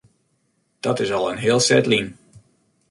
[0.79, 2.07] Dat is al in heel set lyn.